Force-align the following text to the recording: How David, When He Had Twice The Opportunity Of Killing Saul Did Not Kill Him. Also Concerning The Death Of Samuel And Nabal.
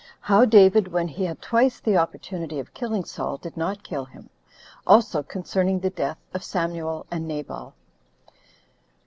How 0.21 0.45
David, 0.45 0.87
When 0.87 1.07
He 1.07 1.25
Had 1.25 1.43
Twice 1.43 1.79
The 1.79 1.95
Opportunity 1.95 2.57
Of 2.57 2.73
Killing 2.73 3.03
Saul 3.05 3.37
Did 3.37 3.55
Not 3.55 3.83
Kill 3.83 4.03
Him. 4.05 4.31
Also 4.87 5.21
Concerning 5.21 5.79
The 5.79 5.91
Death 5.91 6.17
Of 6.33 6.43
Samuel 6.43 7.05
And 7.11 7.27
Nabal. 7.27 7.75